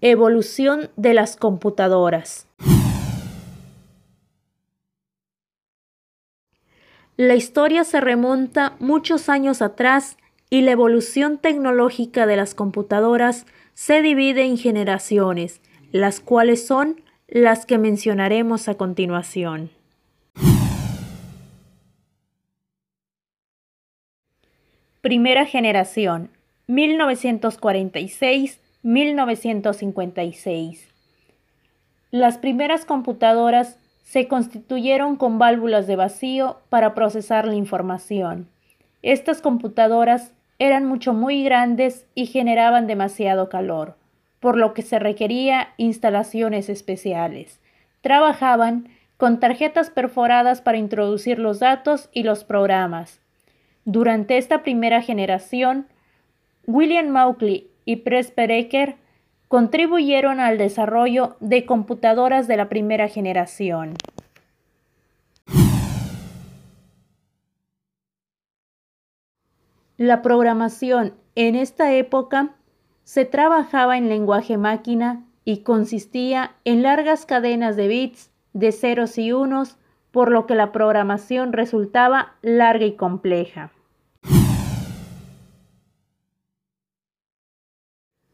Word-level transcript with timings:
Evolución 0.00 0.90
de 0.94 1.12
las 1.12 1.34
computadoras. 1.34 2.46
La 7.16 7.34
historia 7.34 7.82
se 7.82 8.00
remonta 8.00 8.76
muchos 8.78 9.28
años 9.28 9.60
atrás 9.60 10.16
y 10.50 10.60
la 10.60 10.70
evolución 10.70 11.38
tecnológica 11.38 12.28
de 12.28 12.36
las 12.36 12.54
computadoras 12.54 13.44
se 13.74 14.00
divide 14.00 14.44
en 14.44 14.56
generaciones, 14.56 15.60
las 15.90 16.20
cuales 16.20 16.64
son 16.64 17.02
las 17.26 17.66
que 17.66 17.78
mencionaremos 17.78 18.68
a 18.68 18.76
continuación. 18.76 19.70
Primera 25.00 25.44
generación, 25.44 26.30
1946-1956. 28.84 30.80
Las 32.10 32.38
primeras 32.38 32.84
computadoras 32.84 33.76
se 34.02 34.28
constituyeron 34.28 35.16
con 35.16 35.38
válvulas 35.38 35.86
de 35.86 35.96
vacío 35.96 36.58
para 36.70 36.94
procesar 36.94 37.46
la 37.46 37.54
información. 37.54 38.48
Estas 39.02 39.42
computadoras 39.42 40.32
eran 40.58 40.86
mucho 40.86 41.12
muy 41.12 41.44
grandes 41.44 42.06
y 42.14 42.26
generaban 42.26 42.86
demasiado 42.86 43.48
calor, 43.48 43.96
por 44.40 44.56
lo 44.56 44.72
que 44.72 44.82
se 44.82 44.98
requería 44.98 45.68
instalaciones 45.76 46.68
especiales. 46.68 47.60
Trabajaban 48.00 48.88
con 49.18 49.40
tarjetas 49.40 49.90
perforadas 49.90 50.62
para 50.62 50.78
introducir 50.78 51.38
los 51.38 51.58
datos 51.58 52.08
y 52.12 52.22
los 52.22 52.44
programas. 52.44 53.20
Durante 53.84 54.38
esta 54.38 54.62
primera 54.62 55.02
generación, 55.02 55.86
William 56.66 57.08
Mauchly 57.08 57.68
y 57.88 57.96
Presper 57.96 58.50
Ecker 58.50 58.96
contribuyeron 59.48 60.40
al 60.40 60.58
desarrollo 60.58 61.38
de 61.40 61.64
computadoras 61.64 62.46
de 62.46 62.58
la 62.58 62.68
primera 62.68 63.08
generación. 63.08 63.94
La 69.96 70.20
programación 70.20 71.14
en 71.34 71.54
esta 71.54 71.94
época 71.94 72.50
se 73.04 73.24
trabajaba 73.24 73.96
en 73.96 74.10
lenguaje 74.10 74.58
máquina 74.58 75.24
y 75.46 75.62
consistía 75.62 76.56
en 76.66 76.82
largas 76.82 77.24
cadenas 77.24 77.74
de 77.76 77.88
bits 77.88 78.30
de 78.52 78.72
ceros 78.72 79.16
y 79.16 79.32
unos, 79.32 79.78
por 80.10 80.30
lo 80.30 80.44
que 80.44 80.54
la 80.54 80.72
programación 80.72 81.54
resultaba 81.54 82.34
larga 82.42 82.84
y 82.84 82.96
compleja. 82.96 83.72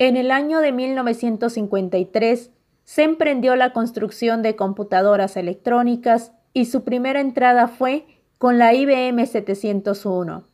En 0.00 0.16
el 0.16 0.30
año 0.30 0.60
de 0.60 0.72
1953 0.72 2.50
se 2.84 3.02
emprendió 3.02 3.54
la 3.54 3.74
construcción 3.74 4.40
de 4.40 4.56
computadoras 4.56 5.36
electrónicas 5.36 6.32
y 6.54 6.64
su 6.64 6.84
primera 6.84 7.20
entrada 7.20 7.68
fue 7.68 8.06
con 8.38 8.56
la 8.56 8.72
IBM 8.72 9.26
701. 9.26 10.44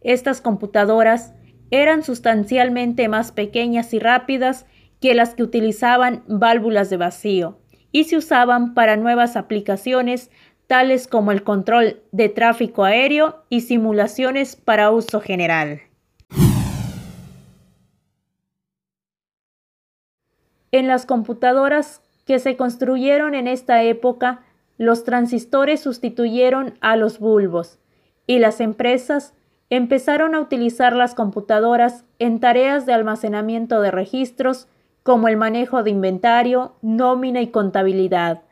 Estas 0.00 0.40
computadoras 0.40 1.34
eran 1.70 2.02
sustancialmente 2.02 3.06
más 3.06 3.32
pequeñas 3.32 3.92
y 3.92 3.98
rápidas 3.98 4.64
que 4.98 5.14
las 5.14 5.34
que 5.34 5.42
utilizaban 5.42 6.24
válvulas 6.26 6.88
de 6.88 6.96
vacío 6.96 7.58
y 7.92 8.04
se 8.04 8.16
usaban 8.16 8.72
para 8.72 8.96
nuevas 8.96 9.36
aplicaciones 9.36 10.30
tales 10.66 11.06
como 11.06 11.32
el 11.32 11.42
control 11.42 12.00
de 12.12 12.30
tráfico 12.30 12.84
aéreo 12.84 13.44
y 13.50 13.60
simulaciones 13.60 14.56
para 14.56 14.92
uso 14.92 15.20
general. 15.20 15.82
En 20.72 20.86
las 20.86 21.04
computadoras 21.04 22.00
que 22.24 22.38
se 22.38 22.56
construyeron 22.56 23.34
en 23.34 23.48
esta 23.48 23.82
época 23.82 24.45
los 24.78 25.04
transistores 25.04 25.80
sustituyeron 25.80 26.74
a 26.80 26.96
los 26.96 27.18
bulbos 27.18 27.78
y 28.26 28.38
las 28.38 28.60
empresas 28.60 29.34
empezaron 29.70 30.34
a 30.34 30.40
utilizar 30.40 30.94
las 30.94 31.14
computadoras 31.14 32.04
en 32.18 32.40
tareas 32.40 32.86
de 32.86 32.92
almacenamiento 32.92 33.80
de 33.80 33.90
registros 33.90 34.68
como 35.02 35.28
el 35.28 35.36
manejo 35.36 35.82
de 35.82 35.90
inventario, 35.90 36.74
nómina 36.82 37.40
y 37.40 37.48
contabilidad. 37.48 38.42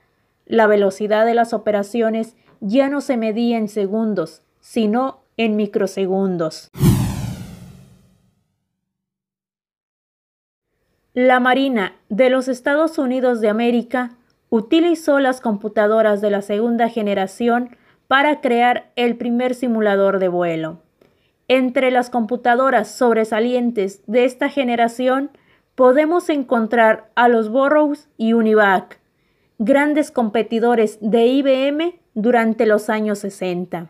La 0.47 0.67
velocidad 0.67 1.27
de 1.27 1.35
las 1.35 1.53
operaciones 1.53 2.37
ya 2.61 2.89
no 2.89 3.01
se 3.01 3.17
medía 3.17 3.59
en 3.59 3.69
segundos, 3.69 4.43
sino 4.61 5.21
en 5.37 5.57
microsegundos. 5.57 6.71
La 11.13 11.39
Marina 11.39 11.97
de 12.09 12.31
los 12.31 12.49
Estados 12.49 12.99
Unidos 12.99 13.41
de 13.41 13.49
América 13.49 14.17
utilizó 14.55 15.19
las 15.19 15.41
computadoras 15.41 16.21
de 16.21 16.31
la 16.31 16.41
segunda 16.41 16.89
generación 16.89 17.77
para 18.07 18.41
crear 18.41 18.93
el 18.95 19.17
primer 19.17 19.57
simulador 19.57 20.21
de 20.21 20.29
vuelo. 20.29 20.79
Entre 21.49 21.91
las 21.91 22.09
computadoras 22.09 22.89
sobresalientes 22.89 24.05
de 24.07 24.25
esta 24.25 24.49
generación 24.49 25.33
podemos 25.75 26.29
encontrar 26.29 27.11
a 27.17 27.27
los 27.27 27.51
Burroughs 27.51 28.07
y 28.17 28.35
Univac, 28.35 29.01
grandes 29.59 30.13
competidores 30.13 30.99
de 31.01 31.27
IBM 31.27 31.99
durante 32.15 32.65
los 32.65 32.89
años 32.89 33.19
60. 33.19 33.89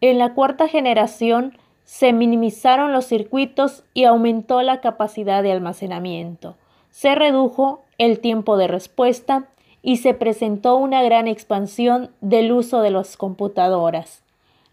En 0.00 0.18
la 0.18 0.34
cuarta 0.34 0.68
generación 0.68 1.58
se 1.84 2.12
minimizaron 2.12 2.92
los 2.92 3.06
circuitos 3.06 3.82
y 3.94 4.04
aumentó 4.04 4.60
la 4.62 4.80
capacidad 4.80 5.42
de 5.42 5.52
almacenamiento. 5.52 6.56
Se 6.90 7.14
redujo 7.14 7.84
el 7.98 8.20
tiempo 8.20 8.56
de 8.56 8.66
respuesta 8.66 9.48
y 9.86 9.98
se 9.98 10.14
presentó 10.14 10.74
una 10.78 11.00
gran 11.04 11.28
expansión 11.28 12.10
del 12.20 12.50
uso 12.50 12.80
de 12.80 12.90
las 12.90 13.16
computadoras. 13.16 14.24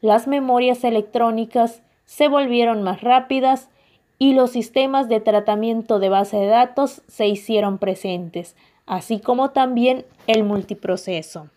Las 0.02 0.28
memorias 0.28 0.84
electrónicas 0.84 1.84
se 2.06 2.28
volvieron 2.28 2.82
más 2.82 3.02
rápidas 3.02 3.70
y 4.18 4.34
los 4.34 4.50
sistemas 4.50 5.10
de 5.10 5.20
tratamiento 5.20 6.00
de 6.00 6.10
base 6.10 6.38
de 6.38 6.48
datos 6.48 7.04
se 7.08 7.28
hicieron 7.28 7.78
presentes, 7.78 8.56
así 8.88 9.20
como 9.20 9.52
también 9.52 10.04
el 10.26 10.44
multiproceso. 10.44 11.48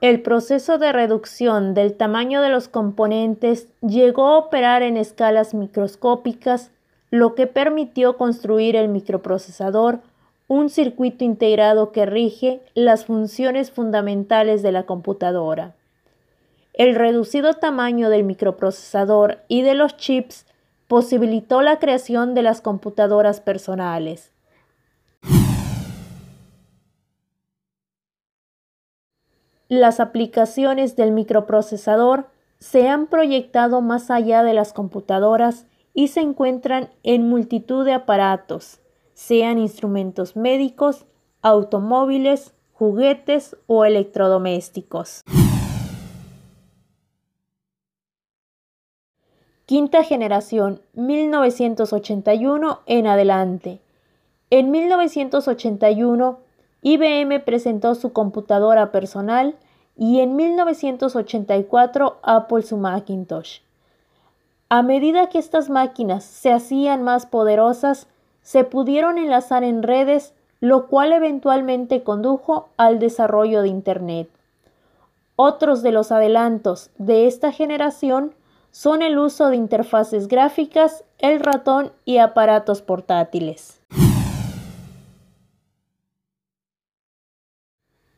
El 0.00 0.22
proceso 0.22 0.78
de 0.78 0.92
reducción 0.92 1.74
del 1.74 1.94
tamaño 1.94 2.40
de 2.40 2.48
los 2.48 2.68
componentes 2.68 3.68
llegó 3.82 4.28
a 4.28 4.38
operar 4.38 4.82
en 4.82 4.96
escalas 4.96 5.52
microscópicas, 5.52 6.70
lo 7.10 7.34
que 7.34 7.46
permitió 7.46 8.16
construir 8.16 8.76
el 8.76 8.88
microprocesador 8.88 10.00
un 10.46 10.68
circuito 10.68 11.24
integrado 11.24 11.92
que 11.92 12.06
rige 12.06 12.60
las 12.74 13.04
funciones 13.04 13.70
fundamentales 13.70 14.62
de 14.62 14.72
la 14.72 14.84
computadora. 14.84 15.74
El 16.72 16.94
reducido 16.96 17.54
tamaño 17.54 18.10
del 18.10 18.24
microprocesador 18.24 19.38
y 19.46 19.62
de 19.62 19.74
los 19.74 19.96
chips 19.96 20.46
posibilitó 20.88 21.62
la 21.62 21.78
creación 21.78 22.34
de 22.34 22.42
las 22.42 22.60
computadoras 22.60 23.40
personales. 23.40 24.32
Las 29.68 30.00
aplicaciones 30.00 30.96
del 30.96 31.12
microprocesador 31.12 32.26
se 32.58 32.88
han 32.88 33.06
proyectado 33.06 33.82
más 33.82 34.10
allá 34.10 34.42
de 34.42 34.52
las 34.52 34.72
computadoras 34.72 35.66
y 35.94 36.08
se 36.08 36.20
encuentran 36.20 36.90
en 37.02 37.28
multitud 37.28 37.84
de 37.84 37.92
aparatos, 37.92 38.80
sean 39.14 39.58
instrumentos 39.58 40.36
médicos, 40.36 41.06
automóviles, 41.42 42.54
juguetes 42.72 43.56
o 43.66 43.84
electrodomésticos. 43.84 45.22
Quinta 49.66 50.02
generación, 50.02 50.82
1981 50.94 52.80
en 52.86 53.06
adelante. 53.06 53.80
En 54.50 54.72
1981, 54.72 56.40
IBM 56.82 57.44
presentó 57.44 57.94
su 57.94 58.12
computadora 58.12 58.90
personal 58.90 59.56
y 59.96 60.20
en 60.20 60.34
1984 60.34 62.18
Apple 62.22 62.62
su 62.62 62.78
Macintosh. 62.78 63.60
A 64.72 64.82
medida 64.82 65.28
que 65.28 65.40
estas 65.40 65.68
máquinas 65.68 66.22
se 66.22 66.52
hacían 66.52 67.02
más 67.02 67.26
poderosas, 67.26 68.06
se 68.40 68.62
pudieron 68.62 69.18
enlazar 69.18 69.64
en 69.64 69.82
redes, 69.82 70.32
lo 70.60 70.86
cual 70.86 71.12
eventualmente 71.12 72.04
condujo 72.04 72.68
al 72.76 73.00
desarrollo 73.00 73.62
de 73.62 73.68
Internet. 73.68 74.30
Otros 75.34 75.82
de 75.82 75.90
los 75.90 76.12
adelantos 76.12 76.90
de 76.98 77.26
esta 77.26 77.50
generación 77.50 78.36
son 78.70 79.02
el 79.02 79.18
uso 79.18 79.48
de 79.48 79.56
interfaces 79.56 80.28
gráficas, 80.28 81.02
el 81.18 81.40
ratón 81.40 81.90
y 82.04 82.18
aparatos 82.18 82.80
portátiles. 82.80 83.80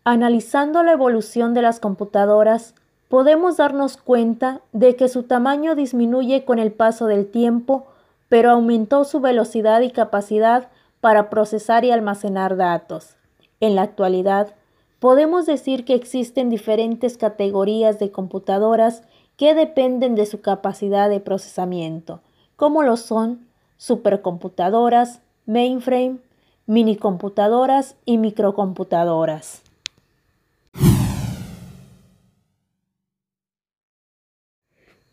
Analizando 0.04 0.82
la 0.82 0.92
evolución 0.92 1.54
de 1.54 1.62
las 1.62 1.80
computadoras, 1.80 2.74
podemos 3.12 3.58
darnos 3.58 3.98
cuenta 3.98 4.62
de 4.72 4.96
que 4.96 5.06
su 5.06 5.24
tamaño 5.24 5.74
disminuye 5.74 6.46
con 6.46 6.58
el 6.58 6.72
paso 6.72 7.04
del 7.04 7.26
tiempo 7.30 7.84
pero 8.30 8.50
aumentó 8.50 9.04
su 9.04 9.20
velocidad 9.20 9.82
y 9.82 9.90
capacidad 9.90 10.70
para 11.02 11.28
procesar 11.28 11.84
y 11.84 11.90
almacenar 11.90 12.56
datos. 12.56 13.16
En 13.60 13.74
la 13.74 13.82
actualidad, 13.82 14.54
podemos 14.98 15.44
decir 15.44 15.84
que 15.84 15.92
existen 15.92 16.48
diferentes 16.48 17.18
categorías 17.18 17.98
de 17.98 18.10
computadoras 18.10 19.02
que 19.36 19.54
dependen 19.54 20.14
de 20.14 20.24
su 20.24 20.40
capacidad 20.40 21.10
de 21.10 21.20
procesamiento, 21.20 22.22
como 22.56 22.82
lo 22.82 22.96
son 22.96 23.46
supercomputadoras, 23.76 25.20
mainframe, 25.44 26.16
minicomputadoras 26.64 27.94
y 28.06 28.16
microcomputadoras. 28.16 29.64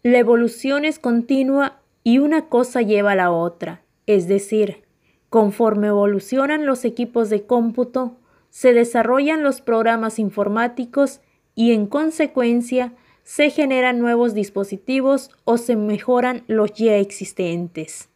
La 0.02 0.18
evolución 0.18 0.86
es 0.86 0.98
continua 0.98 1.82
y 2.06 2.20
una 2.20 2.48
cosa 2.48 2.82
lleva 2.82 3.12
a 3.12 3.16
la 3.16 3.32
otra, 3.32 3.84
es 4.06 4.30
decir, 4.30 4.84
conforme 5.28 5.88
evolucionan 5.88 6.66
los 6.66 6.86
equipos 6.86 7.30
de 7.30 7.46
cómputo, 7.46 8.16
se 8.50 8.74
desarrollan 8.74 9.44
los 9.44 9.60
programas 9.60 10.18
informáticos 10.18 11.20
y 11.54 11.74
en 11.74 11.86
consecuencia 11.86 12.94
se 13.24 13.50
generan 13.50 14.00
nuevos 14.00 14.34
dispositivos 14.34 15.32
o 15.44 15.58
se 15.58 15.76
mejoran 15.76 16.44
los 16.48 16.72
ya 16.72 16.96
existentes. 16.96 18.08